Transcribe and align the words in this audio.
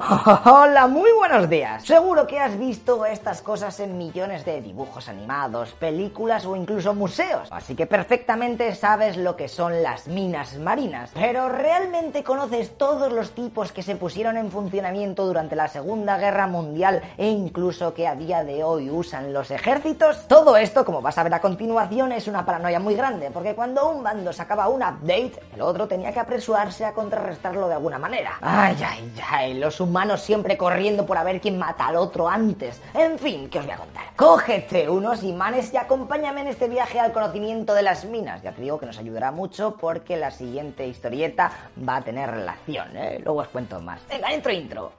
Hola, 0.00 0.86
muy 0.86 1.10
buenos 1.10 1.50
días. 1.50 1.84
Seguro 1.84 2.24
que 2.24 2.38
has 2.38 2.56
visto 2.56 3.04
estas 3.04 3.42
cosas 3.42 3.80
en 3.80 3.98
millones 3.98 4.44
de 4.44 4.60
dibujos 4.60 5.08
animados, 5.08 5.72
películas 5.72 6.46
o 6.46 6.54
incluso 6.54 6.94
museos. 6.94 7.48
Así 7.50 7.74
que 7.74 7.86
perfectamente 7.86 8.76
sabes 8.76 9.16
lo 9.16 9.34
que 9.34 9.48
son 9.48 9.82
las 9.82 10.06
minas 10.06 10.56
marinas. 10.58 11.10
Pero 11.14 11.48
¿realmente 11.48 12.22
conoces 12.22 12.78
todos 12.78 13.12
los 13.12 13.32
tipos 13.32 13.72
que 13.72 13.82
se 13.82 13.96
pusieron 13.96 14.36
en 14.36 14.52
funcionamiento 14.52 15.26
durante 15.26 15.56
la 15.56 15.66
Segunda 15.66 16.16
Guerra 16.16 16.46
Mundial 16.46 17.02
e 17.16 17.26
incluso 17.26 17.92
que 17.92 18.06
a 18.06 18.14
día 18.14 18.44
de 18.44 18.62
hoy 18.62 18.90
usan 18.90 19.32
los 19.32 19.50
ejércitos? 19.50 20.28
Todo 20.28 20.56
esto, 20.56 20.84
como 20.84 21.02
vas 21.02 21.18
a 21.18 21.24
ver 21.24 21.34
a 21.34 21.40
continuación, 21.40 22.12
es 22.12 22.28
una 22.28 22.46
paranoia 22.46 22.78
muy 22.78 22.94
grande, 22.94 23.32
porque 23.32 23.56
cuando 23.56 23.90
un 23.90 24.04
bando 24.04 24.32
sacaba 24.32 24.68
un 24.68 24.80
update, 24.80 25.42
el 25.52 25.60
otro 25.60 25.88
tenía 25.88 26.12
que 26.12 26.20
apresurarse 26.20 26.84
a 26.84 26.92
contrarrestarlo 26.92 27.66
de 27.66 27.74
alguna 27.74 27.98
manera. 27.98 28.38
Ay, 28.40 28.76
ay, 28.86 29.12
ay, 29.28 29.54
los 29.54 29.80
humanos 29.88 30.20
siempre 30.20 30.58
corriendo 30.58 31.06
por 31.06 31.16
a 31.16 31.24
ver 31.24 31.40
quién 31.40 31.58
mata 31.58 31.86
al 31.86 31.96
otro 31.96 32.28
antes. 32.28 32.80
En 32.94 33.18
fin, 33.18 33.48
¿qué 33.48 33.58
os 33.58 33.64
voy 33.64 33.74
a 33.74 33.78
contar? 33.78 34.04
Cógete 34.16 34.90
unos 34.90 35.22
imanes 35.22 35.72
y 35.72 35.78
acompáñame 35.78 36.42
en 36.42 36.48
este 36.48 36.68
viaje 36.68 37.00
al 37.00 37.12
conocimiento 37.12 37.72
de 37.72 37.82
las 37.82 38.04
minas. 38.04 38.42
Ya 38.42 38.52
te 38.52 38.60
digo 38.60 38.78
que 38.78 38.84
nos 38.84 38.98
ayudará 38.98 39.32
mucho 39.32 39.76
porque 39.80 40.16
la 40.16 40.30
siguiente 40.30 40.86
historieta 40.86 41.50
va 41.88 41.96
a 41.96 42.02
tener 42.02 42.30
relación, 42.30 42.96
¿eh? 42.96 43.20
Luego 43.24 43.40
os 43.40 43.48
cuento 43.48 43.80
más. 43.80 44.00
Venga, 44.08 44.32
intro, 44.32 44.52
intro. 44.52 44.92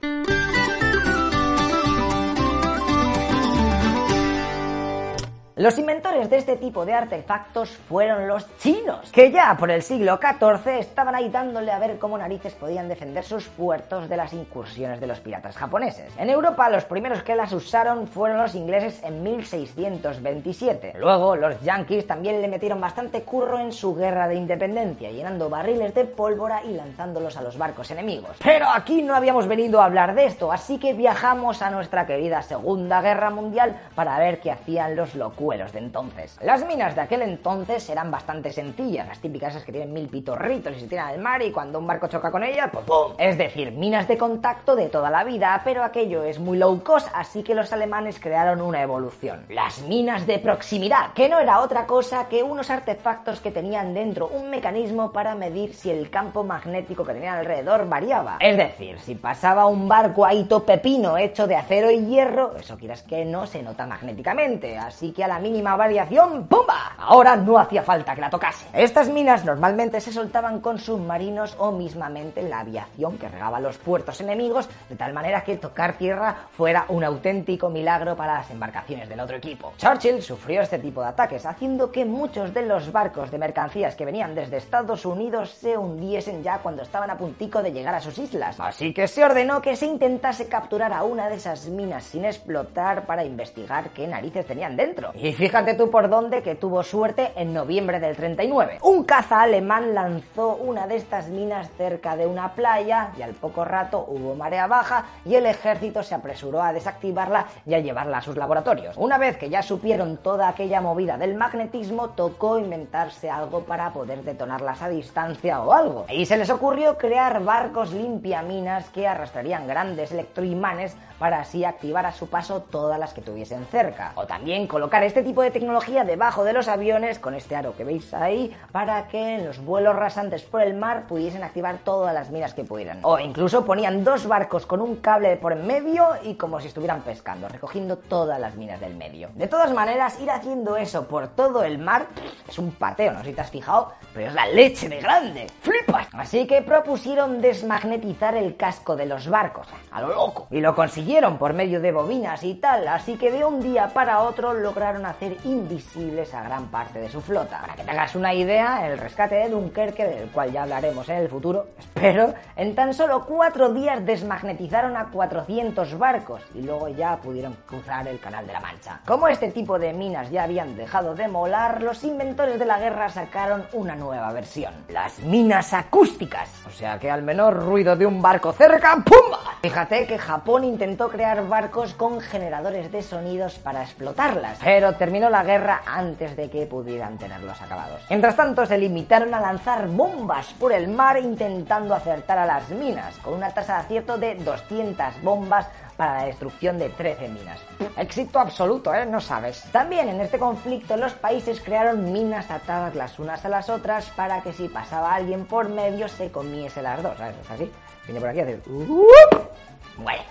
Los 5.60 5.76
inventores 5.76 6.30
de 6.30 6.38
este 6.38 6.56
tipo 6.56 6.86
de 6.86 6.94
artefactos 6.94 7.68
fueron 7.68 8.26
los 8.26 8.46
chinos, 8.56 9.12
que 9.12 9.30
ya 9.30 9.54
por 9.58 9.70
el 9.70 9.82
siglo 9.82 10.18
XIV 10.18 10.78
estaban 10.78 11.14
ahí 11.14 11.28
dándole 11.28 11.70
a 11.70 11.78
ver 11.78 11.98
cómo 11.98 12.16
narices 12.16 12.54
podían 12.54 12.88
defender 12.88 13.24
sus 13.24 13.46
puertos 13.48 14.08
de 14.08 14.16
las 14.16 14.32
incursiones 14.32 15.00
de 15.00 15.06
los 15.06 15.20
piratas 15.20 15.58
japoneses. 15.58 16.14
En 16.16 16.30
Europa 16.30 16.70
los 16.70 16.86
primeros 16.86 17.22
que 17.22 17.36
las 17.36 17.52
usaron 17.52 18.08
fueron 18.08 18.38
los 18.38 18.54
ingleses 18.54 19.02
en 19.04 19.22
1627. 19.22 20.94
Luego 20.98 21.36
los 21.36 21.60
yankees 21.60 22.06
también 22.06 22.40
le 22.40 22.48
metieron 22.48 22.80
bastante 22.80 23.20
curro 23.20 23.58
en 23.58 23.72
su 23.72 23.94
guerra 23.94 24.28
de 24.28 24.36
independencia, 24.36 25.10
llenando 25.10 25.50
barriles 25.50 25.92
de 25.92 26.06
pólvora 26.06 26.62
y 26.64 26.72
lanzándolos 26.72 27.36
a 27.36 27.42
los 27.42 27.58
barcos 27.58 27.90
enemigos. 27.90 28.38
Pero 28.42 28.66
aquí 28.74 29.02
no 29.02 29.14
habíamos 29.14 29.46
venido 29.46 29.82
a 29.82 29.84
hablar 29.84 30.14
de 30.14 30.24
esto, 30.24 30.52
así 30.52 30.78
que 30.78 30.94
viajamos 30.94 31.60
a 31.60 31.68
nuestra 31.68 32.06
querida 32.06 32.40
Segunda 32.40 33.02
Guerra 33.02 33.28
Mundial 33.28 33.78
para 33.94 34.18
ver 34.18 34.40
qué 34.40 34.50
hacían 34.50 34.96
los 34.96 35.14
locuelos 35.50 35.72
de 35.72 35.80
entonces. 35.80 36.38
Las 36.42 36.64
minas 36.64 36.94
de 36.94 37.00
aquel 37.00 37.22
entonces 37.22 37.88
eran 37.90 38.08
bastante 38.08 38.52
sencillas, 38.52 39.08
las 39.08 39.18
típicas 39.18 39.50
esas 39.50 39.64
que 39.64 39.72
tienen 39.72 39.92
mil 39.92 40.08
pitorritos 40.08 40.76
y 40.76 40.80
se 40.80 40.86
tiran 40.86 41.08
al 41.08 41.18
mar 41.18 41.42
y 41.42 41.50
cuando 41.50 41.80
un 41.80 41.88
barco 41.88 42.06
choca 42.06 42.30
con 42.30 42.44
ellas, 42.44 42.70
¡pum, 42.70 42.84
pum! 42.84 43.12
Es 43.18 43.36
decir, 43.36 43.72
minas 43.72 44.06
de 44.06 44.16
contacto 44.16 44.76
de 44.76 44.88
toda 44.88 45.10
la 45.10 45.24
vida, 45.24 45.60
pero 45.64 45.82
aquello 45.82 46.22
es 46.22 46.38
muy 46.38 46.56
low 46.56 46.80
cost, 46.84 47.08
así 47.14 47.42
que 47.42 47.56
los 47.56 47.72
alemanes 47.72 48.20
crearon 48.20 48.60
una 48.60 48.80
evolución. 48.80 49.44
Las 49.48 49.82
minas 49.82 50.24
de 50.24 50.38
proximidad, 50.38 51.14
que 51.14 51.28
no 51.28 51.40
era 51.40 51.60
otra 51.60 51.84
cosa 51.84 52.28
que 52.28 52.44
unos 52.44 52.70
artefactos 52.70 53.40
que 53.40 53.50
tenían 53.50 53.92
dentro 53.92 54.28
un 54.28 54.50
mecanismo 54.50 55.10
para 55.10 55.34
medir 55.34 55.74
si 55.74 55.90
el 55.90 56.10
campo 56.10 56.44
magnético 56.44 57.04
que 57.04 57.14
tenían 57.14 57.38
alrededor 57.38 57.88
variaba. 57.88 58.36
Es 58.38 58.56
decir, 58.56 59.00
si 59.00 59.16
pasaba 59.16 59.66
un 59.66 59.88
barco 59.88 60.24
ahí 60.24 60.46
pepino 60.64 61.16
hecho 61.16 61.48
de 61.48 61.56
acero 61.56 61.90
y 61.90 62.06
hierro, 62.06 62.54
eso 62.56 62.76
quieras 62.76 63.02
que 63.02 63.24
no 63.24 63.46
se 63.46 63.62
nota 63.62 63.86
magnéticamente, 63.86 64.78
así 64.78 65.10
que 65.10 65.24
a 65.24 65.28
la 65.30 65.38
mínima 65.38 65.76
variación, 65.76 66.48
¡pumba! 66.48 66.96
Ahora 66.98 67.36
no 67.36 67.56
hacía 67.56 67.84
falta 67.84 68.16
que 68.16 68.20
la 68.20 68.30
tocase. 68.30 68.66
Estas 68.72 69.08
minas 69.08 69.44
normalmente 69.44 70.00
se 70.00 70.12
soltaban 70.12 70.58
con 70.58 70.80
submarinos 70.80 71.54
o 71.60 71.70
mismamente 71.70 72.42
la 72.42 72.58
aviación 72.58 73.16
que 73.16 73.28
regaba 73.28 73.60
los 73.60 73.78
puertos 73.78 74.20
enemigos, 74.20 74.68
de 74.88 74.96
tal 74.96 75.12
manera 75.12 75.44
que 75.44 75.56
tocar 75.56 75.92
tierra 75.92 76.34
fuera 76.50 76.84
un 76.88 77.04
auténtico 77.04 77.70
milagro 77.70 78.16
para 78.16 78.34
las 78.34 78.50
embarcaciones 78.50 79.08
del 79.08 79.20
otro 79.20 79.36
equipo. 79.36 79.72
Churchill 79.76 80.20
sufrió 80.20 80.62
este 80.62 80.80
tipo 80.80 81.00
de 81.00 81.10
ataques, 81.10 81.46
haciendo 81.46 81.92
que 81.92 82.04
muchos 82.04 82.52
de 82.52 82.66
los 82.66 82.90
barcos 82.90 83.30
de 83.30 83.38
mercancías 83.38 83.94
que 83.94 84.04
venían 84.04 84.34
desde 84.34 84.56
Estados 84.56 85.06
Unidos 85.06 85.50
se 85.50 85.78
hundiesen 85.78 86.42
ya 86.42 86.58
cuando 86.58 86.82
estaban 86.82 87.08
a 87.08 87.16
puntico 87.16 87.62
de 87.62 87.70
llegar 87.70 87.94
a 87.94 88.00
sus 88.00 88.18
islas. 88.18 88.58
Así 88.58 88.92
que 88.92 89.06
se 89.06 89.24
ordenó 89.24 89.62
que 89.62 89.76
se 89.76 89.86
intentase 89.86 90.48
capturar 90.48 90.92
a 90.92 91.04
una 91.04 91.28
de 91.28 91.36
esas 91.36 91.66
minas 91.66 92.02
sin 92.02 92.24
explotar 92.24 93.06
para 93.06 93.24
investigar 93.24 93.90
qué 93.90 94.08
narices 94.08 94.44
tenían 94.44 94.76
dentro. 94.76 95.12
Y 95.22 95.34
fíjate 95.34 95.74
tú 95.74 95.90
por 95.90 96.08
dónde 96.08 96.42
que 96.42 96.54
tuvo 96.54 96.82
suerte 96.82 97.32
en 97.36 97.52
noviembre 97.52 98.00
del 98.00 98.16
39. 98.16 98.78
Un 98.80 99.04
caza 99.04 99.42
alemán 99.42 99.94
lanzó 99.94 100.54
una 100.54 100.86
de 100.86 100.96
estas 100.96 101.28
minas 101.28 101.68
cerca 101.76 102.16
de 102.16 102.26
una 102.26 102.54
playa 102.54 103.10
y 103.18 103.20
al 103.20 103.34
poco 103.34 103.66
rato 103.66 104.02
hubo 104.08 104.34
marea 104.34 104.66
baja 104.66 105.04
y 105.26 105.34
el 105.34 105.44
ejército 105.44 106.02
se 106.02 106.14
apresuró 106.14 106.62
a 106.62 106.72
desactivarla 106.72 107.48
y 107.66 107.74
a 107.74 107.80
llevarla 107.80 108.16
a 108.16 108.22
sus 108.22 108.38
laboratorios. 108.38 108.96
Una 108.96 109.18
vez 109.18 109.36
que 109.36 109.50
ya 109.50 109.62
supieron 109.62 110.16
toda 110.16 110.48
aquella 110.48 110.80
movida 110.80 111.18
del 111.18 111.34
magnetismo, 111.34 112.10
tocó 112.10 112.58
inventarse 112.58 113.28
algo 113.28 113.64
para 113.64 113.92
poder 113.92 114.22
detonarlas 114.22 114.80
a 114.80 114.88
distancia 114.88 115.60
o 115.60 115.74
algo. 115.74 116.06
Y 116.08 116.24
se 116.24 116.38
les 116.38 116.48
ocurrió 116.48 116.96
crear 116.96 117.44
barcos 117.44 117.92
limpiaminas 117.92 118.88
que 118.88 119.06
arrastrarían 119.06 119.66
grandes 119.66 120.12
electroimanes 120.12 120.96
para 121.18 121.40
así 121.40 121.66
activar 121.66 122.06
a 122.06 122.12
su 122.12 122.30
paso 122.30 122.62
todas 122.62 122.98
las 122.98 123.12
que 123.12 123.20
tuviesen 123.20 123.66
cerca. 123.66 124.12
O 124.14 124.24
también 124.24 124.66
colocar 124.66 125.04
este 125.10 125.24
tipo 125.24 125.42
de 125.42 125.50
tecnología 125.50 126.04
debajo 126.04 126.44
de 126.44 126.52
los 126.52 126.68
aviones 126.68 127.18
con 127.18 127.34
este 127.34 127.56
aro 127.56 127.74
que 127.76 127.82
veis 127.82 128.14
ahí 128.14 128.56
para 128.70 129.08
que 129.08 129.34
en 129.34 129.44
los 129.44 129.58
vuelos 129.58 129.96
rasantes 129.96 130.42
por 130.42 130.62
el 130.62 130.74
mar 130.74 131.08
pudiesen 131.08 131.42
activar 131.42 131.78
todas 131.78 132.14
las 132.14 132.30
minas 132.30 132.54
que 132.54 132.62
pudieran. 132.62 133.00
O 133.02 133.18
incluso 133.18 133.64
ponían 133.64 134.04
dos 134.04 134.28
barcos 134.28 134.66
con 134.66 134.80
un 134.80 134.96
cable 134.96 135.36
por 135.36 135.50
en 135.50 135.66
medio 135.66 136.10
y 136.22 136.36
como 136.36 136.60
si 136.60 136.68
estuvieran 136.68 137.02
pescando, 137.02 137.48
recogiendo 137.48 137.98
todas 137.98 138.38
las 138.38 138.54
minas 138.54 138.78
del 138.78 138.94
medio. 138.94 139.30
De 139.34 139.48
todas 139.48 139.72
maneras, 139.72 140.20
ir 140.20 140.30
haciendo 140.30 140.76
eso 140.76 141.08
por 141.08 141.26
todo 141.26 141.64
el 141.64 141.78
mar 141.78 142.06
es 142.48 142.56
un 142.60 142.70
pateo, 142.70 143.12
no 143.12 143.18
sé 143.24 143.30
si 143.30 143.32
te 143.32 143.40
has 143.40 143.50
fijado, 143.50 143.92
pero 144.14 144.28
es 144.28 144.34
la 144.34 144.46
leche 144.46 144.88
de 144.88 145.00
grande. 145.00 145.48
¡Flipas! 145.60 146.06
Así 146.12 146.46
que 146.46 146.62
propusieron 146.62 147.40
desmagnetizar 147.40 148.36
el 148.36 148.56
casco 148.56 148.94
de 148.94 149.06
los 149.06 149.28
barcos, 149.28 149.66
a 149.90 150.02
lo 150.02 150.14
loco. 150.14 150.46
Y 150.52 150.60
lo 150.60 150.76
consiguieron 150.76 151.36
por 151.36 151.52
medio 151.52 151.80
de 151.80 151.90
bobinas 151.90 152.44
y 152.44 152.54
tal, 152.54 152.86
así 152.86 153.16
que 153.16 153.32
de 153.32 153.44
un 153.44 153.60
día 153.60 153.88
para 153.88 154.20
otro 154.20 154.54
lograron 154.54 154.99
hacer 155.06 155.36
invisibles 155.44 156.34
a 156.34 156.42
gran 156.42 156.68
parte 156.68 157.00
de 157.00 157.08
su 157.08 157.20
flota. 157.20 157.60
Para 157.60 157.74
que 157.74 157.84
te 157.84 157.90
hagas 157.90 158.14
una 158.14 158.34
idea, 158.34 158.86
el 158.86 158.98
rescate 158.98 159.36
de 159.36 159.48
Dunkerque, 159.48 160.04
del 160.04 160.28
cual 160.30 160.52
ya 160.52 160.62
hablaremos 160.62 161.08
en 161.08 161.16
el 161.16 161.28
futuro, 161.28 161.68
espero, 161.78 162.34
en 162.56 162.74
tan 162.74 162.94
solo 162.94 163.24
cuatro 163.26 163.72
días 163.72 164.04
desmagnetizaron 164.04 164.96
a 164.96 165.10
400 165.10 165.98
barcos 165.98 166.42
y 166.54 166.62
luego 166.62 166.88
ya 166.88 167.16
pudieron 167.16 167.56
cruzar 167.66 168.06
el 168.08 168.20
Canal 168.20 168.46
de 168.46 168.52
la 168.52 168.60
Mancha. 168.60 169.00
Como 169.06 169.28
este 169.28 169.50
tipo 169.50 169.78
de 169.78 169.92
minas 169.92 170.30
ya 170.30 170.44
habían 170.44 170.76
dejado 170.76 171.14
de 171.14 171.28
molar, 171.28 171.82
los 171.82 172.02
inventores 172.04 172.58
de 172.58 172.66
la 172.66 172.78
guerra 172.78 173.08
sacaron 173.08 173.64
una 173.72 173.94
nueva 173.94 174.32
versión, 174.32 174.72
las 174.88 175.18
minas 175.20 175.72
acústicas. 175.72 176.50
O 176.66 176.70
sea 176.70 176.98
que 176.98 177.10
al 177.10 177.22
menor 177.22 177.56
ruido 177.56 177.96
de 177.96 178.06
un 178.06 178.20
barco 178.22 178.52
cerca, 178.52 178.96
¡pumba! 179.04 179.49
Fíjate 179.62 180.06
que 180.06 180.16
Japón 180.16 180.64
intentó 180.64 181.10
crear 181.10 181.46
barcos 181.46 181.92
con 181.92 182.18
generadores 182.22 182.90
de 182.90 183.02
sonidos 183.02 183.58
para 183.58 183.82
explotarlas, 183.82 184.58
pero 184.64 184.94
terminó 184.94 185.28
la 185.28 185.44
guerra 185.44 185.82
antes 185.84 186.34
de 186.34 186.48
que 186.48 186.64
pudieran 186.64 187.18
tenerlos 187.18 187.60
acabados. 187.60 188.00
Mientras 188.08 188.36
tanto, 188.36 188.64
se 188.64 188.78
limitaron 188.78 189.34
a 189.34 189.40
lanzar 189.40 189.86
bombas 189.88 190.46
por 190.58 190.72
el 190.72 190.88
mar 190.88 191.18
intentando 191.18 191.94
acertar 191.94 192.38
a 192.38 192.46
las 192.46 192.70
minas, 192.70 193.18
con 193.18 193.34
una 193.34 193.50
tasa 193.50 193.74
de 193.74 193.80
acierto 193.80 194.16
de 194.16 194.36
200 194.36 195.22
bombas 195.22 195.66
para 196.00 196.20
la 196.20 196.24
destrucción 196.24 196.78
de 196.78 196.88
13 196.88 197.28
minas. 197.28 197.58
Éxito 197.98 198.38
absoluto, 198.38 198.94
¿eh? 198.94 199.04
No 199.04 199.20
sabes. 199.20 199.64
También 199.70 200.08
en 200.08 200.22
este 200.22 200.38
conflicto 200.38 200.96
los 200.96 201.12
países 201.12 201.60
crearon 201.60 202.10
minas 202.10 202.50
atadas 202.50 202.94
las 202.94 203.18
unas 203.18 203.44
a 203.44 203.50
las 203.50 203.68
otras 203.68 204.06
para 204.16 204.40
que 204.40 204.54
si 204.54 204.68
pasaba 204.68 205.14
alguien 205.14 205.44
por 205.44 205.68
medio 205.68 206.08
se 206.08 206.30
comiese 206.30 206.80
las 206.80 207.02
dos, 207.02 207.18
¿sabes? 207.18 207.68
Viene 208.06 208.18
por 208.18 208.30
aquí 208.30 208.40
a 208.40 208.44
hacer... 208.44 208.62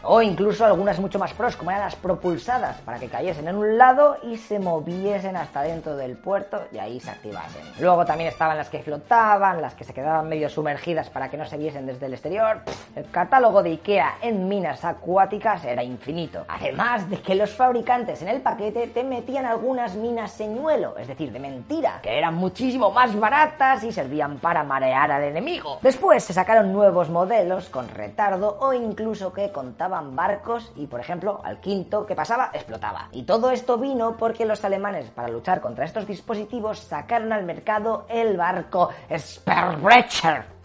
O 0.01 0.21
incluso 0.21 0.65
algunas 0.65 0.99
mucho 0.99 1.19
más 1.19 1.33
pros, 1.33 1.55
como 1.55 1.69
eran 1.69 1.83
las 1.83 1.95
propulsadas, 1.95 2.77
para 2.77 2.97
que 2.97 3.07
cayesen 3.07 3.47
en 3.47 3.55
un 3.55 3.77
lado 3.77 4.17
y 4.23 4.37
se 4.37 4.57
moviesen 4.57 5.35
hasta 5.35 5.61
dentro 5.61 5.95
del 5.95 6.17
puerto 6.17 6.63
y 6.71 6.79
ahí 6.79 6.99
se 6.99 7.11
activasen. 7.11 7.61
Luego 7.79 8.05
también 8.05 8.29
estaban 8.29 8.57
las 8.57 8.69
que 8.69 8.81
flotaban, 8.81 9.61
las 9.61 9.75
que 9.75 9.83
se 9.83 9.93
quedaban 9.93 10.27
medio 10.27 10.49
sumergidas 10.49 11.09
para 11.09 11.29
que 11.29 11.37
no 11.37 11.45
se 11.45 11.57
viesen 11.57 11.85
desde 11.85 12.07
el 12.07 12.13
exterior. 12.13 12.61
El 12.95 13.09
catálogo 13.11 13.61
de 13.61 13.71
IKEA 13.71 14.17
en 14.21 14.47
minas 14.47 14.83
acuáticas 14.83 15.58
era 15.65 15.83
infinito. 15.83 16.45
Además 16.47 17.09
de 17.09 17.21
que 17.21 17.35
los 17.35 17.51
fabricantes 17.51 18.21
en 18.21 18.29
el 18.29 18.41
paquete 18.41 18.87
te 18.87 19.03
metían 19.03 19.45
algunas 19.45 19.95
minas 19.95 20.31
señuelo, 20.31 20.97
es 20.97 21.07
decir, 21.07 21.31
de 21.31 21.39
mentira, 21.39 21.99
que 22.01 22.17
eran 22.17 22.35
muchísimo 22.35 22.91
más 22.91 23.17
baratas 23.19 23.83
y 23.83 23.91
servían 23.91 24.37
para 24.37 24.63
marear 24.63 25.11
al 25.11 25.23
enemigo. 25.23 25.79
Después 25.81 26.23
se 26.23 26.33
sacaron 26.33 26.71
nuevos 26.71 27.09
modelos 27.09 27.69
con 27.69 27.87
retardo 27.89 28.57
o 28.59 28.73
incluso 28.73 29.33
que 29.33 29.51
contaban 29.51 30.15
barcos 30.15 30.71
y, 30.75 30.87
por 30.87 30.99
ejemplo, 30.99 31.41
al 31.43 31.59
quinto 31.59 32.05
que 32.05 32.15
pasaba 32.15 32.51
explotaba. 32.53 33.09
Y 33.11 33.23
todo 33.23 33.51
esto 33.51 33.77
vino 33.77 34.17
porque 34.17 34.45
los 34.45 34.63
alemanes, 34.63 35.09
para 35.09 35.29
luchar 35.29 35.61
contra 35.61 35.85
estos 35.85 36.07
dispositivos, 36.07 36.79
sacaron 36.79 37.33
al 37.33 37.43
mercado 37.43 38.05
el 38.09 38.37
barco 38.37 38.89
Sperbrecher 39.15 40.58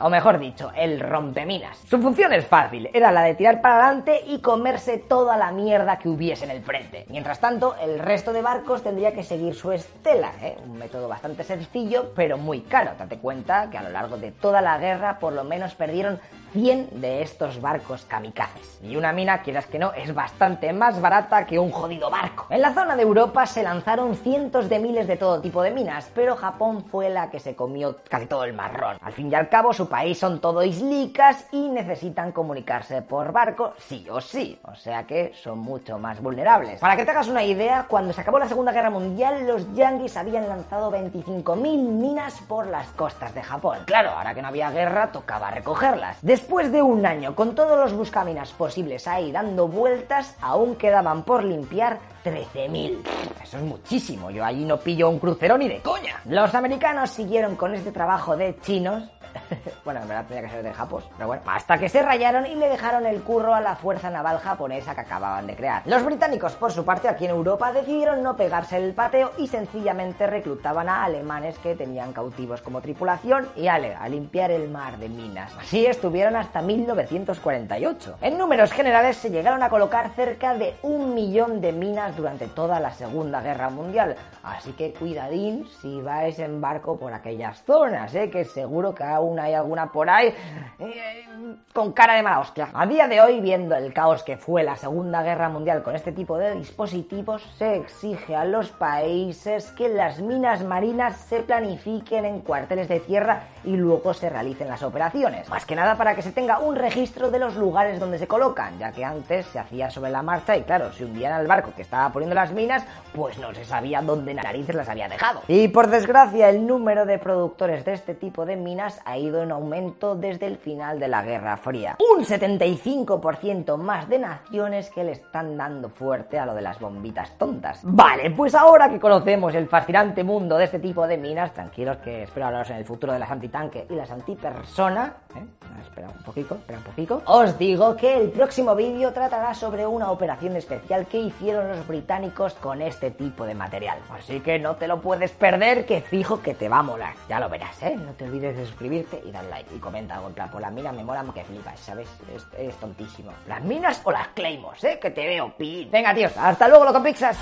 o 0.00 0.10
mejor 0.10 0.38
dicho, 0.38 0.70
el 0.76 1.00
rompeminas. 1.00 1.78
Su 1.88 2.00
función 2.00 2.32
es 2.32 2.46
fácil, 2.46 2.90
era 2.92 3.10
la 3.10 3.22
de 3.22 3.34
tirar 3.34 3.60
para 3.60 3.86
adelante 3.86 4.22
y 4.26 4.40
comerse 4.40 4.98
toda 4.98 5.36
la 5.36 5.50
mierda 5.52 5.98
que 5.98 6.08
hubiese 6.08 6.44
en 6.44 6.50
el 6.50 6.62
frente. 6.62 7.06
Mientras 7.08 7.40
tanto, 7.40 7.76
el 7.76 7.98
resto 7.98 8.32
de 8.32 8.42
barcos 8.42 8.82
tendría 8.82 9.12
que 9.12 9.22
seguir 9.22 9.54
su 9.54 9.72
estela, 9.72 10.32
¿eh? 10.42 10.56
un 10.64 10.78
método 10.78 11.08
bastante 11.08 11.44
sencillo, 11.44 12.12
pero 12.14 12.38
muy 12.38 12.60
caro. 12.62 12.92
Date 12.98 13.18
cuenta 13.18 13.68
que 13.70 13.78
a 13.78 13.82
lo 13.82 13.90
largo 13.90 14.16
de 14.16 14.32
toda 14.32 14.60
la 14.60 14.78
guerra 14.78 15.18
por 15.18 15.32
lo 15.32 15.44
menos 15.44 15.74
perdieron 15.74 16.20
100 16.54 17.00
de 17.00 17.20
estos 17.22 17.60
barcos 17.60 18.04
kamikazes. 18.04 18.78
Y 18.80 18.96
una 18.96 19.12
mina, 19.12 19.42
quieras 19.42 19.66
que 19.66 19.78
no, 19.78 19.92
es 19.92 20.14
bastante 20.14 20.72
más 20.72 21.00
barata 21.00 21.44
que 21.46 21.58
un 21.58 21.72
jodido 21.72 22.10
barco. 22.10 22.46
En 22.48 22.62
la 22.62 22.72
zona 22.72 22.94
de 22.94 23.02
Europa 23.02 23.44
se 23.44 23.64
lanzaron 23.64 24.14
cientos 24.14 24.68
de 24.68 24.78
miles 24.78 25.08
de 25.08 25.16
todo 25.16 25.40
tipo 25.40 25.62
de 25.62 25.72
minas, 25.72 26.08
pero 26.14 26.36
Japón 26.36 26.84
fue 26.84 27.10
la 27.10 27.28
que 27.28 27.40
se 27.40 27.56
comió 27.56 27.96
casi 28.08 28.26
todo 28.26 28.44
el 28.44 28.52
marrón. 28.52 28.98
Al 29.00 29.12
fin 29.12 29.32
y 29.32 29.34
al 29.34 29.48
cabo, 29.48 29.72
su 29.72 29.88
país 29.88 30.16
son 30.16 30.40
todo 30.40 30.62
islicas 30.62 31.48
y 31.50 31.68
necesitan 31.68 32.30
comunicarse 32.30 33.02
por 33.02 33.32
barco 33.32 33.74
sí 33.76 34.06
o 34.08 34.20
sí, 34.20 34.60
o 34.62 34.76
sea 34.76 35.04
que 35.04 35.32
son 35.34 35.58
mucho 35.58 35.98
más 35.98 36.22
vulnerables. 36.22 36.78
Para 36.78 36.96
que 36.96 37.04
te 37.04 37.10
hagas 37.10 37.26
una 37.26 37.42
idea, 37.42 37.86
cuando 37.88 38.12
se 38.12 38.20
acabó 38.20 38.38
la 38.38 38.46
Segunda 38.46 38.70
Guerra 38.70 38.90
Mundial, 38.90 39.44
los 39.44 39.74
yanguis 39.74 40.16
habían 40.16 40.48
lanzado 40.48 40.92
25.000 40.92 41.56
minas 41.56 42.40
por 42.46 42.68
las 42.68 42.86
costas 42.90 43.34
de 43.34 43.42
Japón. 43.42 43.78
Claro, 43.86 44.10
ahora 44.10 44.34
que 44.34 44.42
no 44.42 44.48
había 44.48 44.70
guerra, 44.70 45.10
tocaba 45.10 45.50
recogerlas. 45.50 46.18
De 46.44 46.82
un 46.82 47.04
año 47.04 47.34
con 47.34 47.54
todos 47.54 47.76
los 47.78 47.92
buscaminas 47.92 48.52
posibles 48.52 49.08
ahí 49.08 49.32
dando 49.32 49.66
vueltas, 49.66 50.36
aún 50.40 50.76
quedaban 50.76 51.24
por 51.24 51.42
limpiar 51.42 51.98
13.000. 52.24 52.98
Eso 53.42 53.58
es 53.58 53.62
muchísimo. 53.64 54.30
Yo 54.30 54.44
allí 54.44 54.64
no 54.64 54.78
pillo 54.78 55.10
un 55.10 55.18
crucero 55.18 55.58
ni 55.58 55.68
de 55.68 55.80
coña. 55.80 56.20
Los 56.26 56.54
americanos 56.54 57.10
siguieron 57.10 57.56
con 57.56 57.74
este 57.74 57.90
trabajo 57.90 58.36
de 58.36 58.56
chinos 58.60 59.10
bueno, 59.84 60.00
en 60.02 60.08
verdad 60.08 60.26
tenía 60.26 60.42
que 60.42 60.50
ser 60.50 60.62
de 60.62 60.72
Japos, 60.72 61.08
pero 61.16 61.28
bueno. 61.28 61.42
Hasta 61.46 61.78
que 61.78 61.88
se 61.88 62.02
rayaron 62.02 62.46
y 62.46 62.54
le 62.54 62.68
dejaron 62.68 63.06
el 63.06 63.22
curro 63.22 63.54
a 63.54 63.60
la 63.60 63.76
fuerza 63.76 64.10
naval 64.10 64.38
japonesa 64.38 64.94
que 64.94 65.00
acababan 65.02 65.46
de 65.46 65.56
crear. 65.56 65.82
Los 65.86 66.04
británicos, 66.04 66.54
por 66.54 66.72
su 66.72 66.84
parte, 66.84 67.08
aquí 67.08 67.24
en 67.24 67.30
Europa, 67.30 67.72
decidieron 67.72 68.22
no 68.22 68.36
pegarse 68.36 68.76
el 68.76 68.92
pateo 68.94 69.32
y 69.38 69.46
sencillamente 69.46 70.26
reclutaban 70.26 70.88
a 70.88 71.04
alemanes 71.04 71.58
que 71.58 71.74
tenían 71.74 72.12
cautivos 72.12 72.62
como 72.62 72.80
tripulación 72.80 73.48
y 73.56 73.68
ale, 73.68 73.94
a 73.94 74.08
limpiar 74.08 74.50
el 74.50 74.68
mar 74.70 74.98
de 74.98 75.08
minas. 75.08 75.52
Así 75.58 75.86
estuvieron 75.86 76.36
hasta 76.36 76.62
1948. 76.62 78.18
En 78.20 78.38
números 78.38 78.72
generales 78.72 79.16
se 79.16 79.30
llegaron 79.30 79.62
a 79.62 79.68
colocar 79.68 80.10
cerca 80.14 80.54
de 80.54 80.76
un 80.82 81.14
millón 81.14 81.60
de 81.60 81.72
minas 81.72 82.16
durante 82.16 82.46
toda 82.46 82.80
la 82.80 82.92
Segunda 82.92 83.40
Guerra 83.40 83.70
Mundial. 83.70 84.16
Así 84.42 84.72
que 84.72 84.92
cuidadín 84.92 85.66
si 85.80 86.00
vais 86.00 86.38
en 86.38 86.60
barco 86.60 86.98
por 86.98 87.12
aquellas 87.12 87.62
zonas, 87.64 88.14
¿eh? 88.14 88.30
que 88.30 88.44
seguro 88.44 88.94
que 88.94 89.04
aún 89.04 89.38
hay 89.44 89.54
alguna 89.54 89.90
por 89.90 90.08
ahí 90.10 90.34
eh, 90.78 91.26
con 91.72 91.92
cara 91.92 92.14
de 92.14 92.22
mala 92.22 92.40
hostia. 92.40 92.68
A 92.72 92.86
día 92.86 93.08
de 93.08 93.20
hoy, 93.20 93.40
viendo 93.40 93.74
el 93.74 93.92
caos 93.92 94.22
que 94.22 94.36
fue 94.36 94.62
la 94.62 94.76
Segunda 94.76 95.22
Guerra 95.22 95.48
Mundial 95.48 95.82
con 95.82 95.94
este 95.94 96.12
tipo 96.12 96.38
de 96.38 96.54
dispositivos, 96.54 97.42
se 97.58 97.76
exige 97.76 98.36
a 98.36 98.44
los 98.44 98.70
países 98.70 99.72
que 99.72 99.88
las 99.88 100.20
minas 100.20 100.64
marinas 100.64 101.16
se 101.16 101.40
planifiquen 101.40 102.24
en 102.24 102.40
cuarteles 102.40 102.88
de 102.88 103.00
tierra 103.00 103.48
y 103.64 103.76
luego 103.76 104.14
se 104.14 104.30
realicen 104.30 104.68
las 104.68 104.82
operaciones. 104.82 105.48
Más 105.48 105.66
que 105.66 105.74
nada 105.74 105.96
para 105.96 106.14
que 106.14 106.22
se 106.22 106.32
tenga 106.32 106.58
un 106.58 106.76
registro 106.76 107.30
de 107.30 107.38
los 107.38 107.56
lugares 107.56 107.98
donde 107.98 108.18
se 108.18 108.26
colocan, 108.26 108.78
ya 108.78 108.92
que 108.92 109.04
antes 109.04 109.46
se 109.46 109.58
hacía 109.58 109.90
sobre 109.90 110.10
la 110.10 110.22
marcha 110.22 110.56
y 110.56 110.62
claro, 110.62 110.92
si 110.92 111.04
hundían 111.04 111.32
al 111.32 111.46
barco 111.46 111.72
que 111.74 111.82
estaba 111.82 112.10
poniendo 112.10 112.34
las 112.34 112.52
minas, 112.52 112.84
pues 113.14 113.38
no 113.38 113.54
se 113.54 113.64
sabía 113.64 114.00
dónde 114.02 114.34
narices 114.34 114.74
las 114.74 114.88
había 114.88 115.08
dejado. 115.08 115.42
Y 115.48 115.68
por 115.68 115.88
desgracia, 115.88 116.48
el 116.48 116.66
número 116.66 117.06
de 117.06 117.18
productores 117.18 117.84
de 117.84 117.94
este 117.94 118.14
tipo 118.14 118.46
de 118.46 118.56
minas 118.56 119.00
ha 119.04 119.18
ido 119.24 119.42
en 119.42 119.52
aumento 119.52 120.14
desde 120.14 120.46
el 120.46 120.56
final 120.56 121.00
de 121.00 121.08
la 121.08 121.22
Guerra 121.22 121.56
Fría. 121.56 121.96
Un 122.16 122.24
75% 122.24 123.76
más 123.76 124.08
de 124.08 124.18
naciones 124.18 124.90
que 124.90 125.04
le 125.04 125.12
están 125.12 125.56
dando 125.56 125.88
fuerte 125.88 126.38
a 126.38 126.46
lo 126.46 126.54
de 126.54 126.62
las 126.62 126.78
bombitas 126.78 127.36
tontas. 127.38 127.80
Vale, 127.82 128.30
pues 128.30 128.54
ahora 128.54 128.90
que 128.90 129.00
conocemos 129.00 129.54
el 129.54 129.68
fascinante 129.68 130.22
mundo 130.22 130.56
de 130.56 130.64
este 130.64 130.78
tipo 130.78 131.06
de 131.06 131.16
minas, 131.16 131.52
tranquilos 131.52 131.98
que 131.98 132.24
espero 132.24 132.46
hablaros 132.46 132.70
en 132.70 132.76
el 132.76 132.84
futuro 132.84 133.12
de 133.12 133.18
las 133.18 133.30
antitanque 133.30 133.86
y 133.88 133.94
las 133.94 134.10
antipersona. 134.10 135.14
¿eh? 135.36 135.44
Espera 135.82 136.08
un 136.08 136.22
poquito, 136.22 136.54
espera 136.56 136.78
un 136.78 136.84
poquito. 136.84 137.22
Os 137.26 137.58
digo 137.58 137.96
que 137.96 138.16
el 138.16 138.30
próximo 138.30 138.74
vídeo 138.74 139.12
tratará 139.12 139.54
sobre 139.54 139.86
una 139.86 140.10
operación 140.10 140.56
especial 140.56 141.06
que 141.06 141.18
hicieron 141.18 141.68
los 141.68 141.86
británicos 141.86 142.54
con 142.54 142.82
este 142.82 143.10
tipo 143.10 143.44
de 143.44 143.54
material. 143.54 143.98
Así 144.10 144.40
que 144.40 144.58
no 144.58 144.76
te 144.76 144.88
lo 144.88 145.00
puedes 145.00 145.32
perder, 145.32 145.86
que 145.86 146.00
fijo 146.00 146.40
que 146.42 146.54
te 146.54 146.68
va 146.68 146.78
a 146.78 146.82
molar. 146.82 147.14
Ya 147.28 147.40
lo 147.40 147.48
verás, 147.48 147.82
¿eh? 147.82 147.96
No 147.96 148.12
te 148.12 148.24
olvides 148.24 148.56
de 148.56 148.66
suscribirte 148.66 149.13
y 149.24 149.30
dar 149.30 149.44
like 149.44 149.74
y 149.74 149.78
comenta 149.78 150.14
algo 150.14 150.28
en 150.28 150.34
plan, 150.34 150.50
pues 150.50 150.62
las 150.62 150.72
minas 150.72 150.94
me 150.94 151.04
molan 151.04 151.32
que 151.32 151.44
flipas, 151.44 151.78
¿sabes? 151.80 152.08
Es, 152.56 152.76
tontísimo. 152.76 153.32
¿Las 153.46 153.62
minas 153.62 154.00
o 154.04 154.10
las 154.10 154.28
claymores, 154.28 154.82
eh? 154.84 154.98
Que 155.00 155.10
te 155.10 155.26
veo, 155.26 155.54
pin. 155.56 155.90
Venga, 155.90 156.14
tíos, 156.14 156.36
hasta 156.36 156.68
luego, 156.68 156.84
loco 156.84 157.02
Pixas. 157.02 157.38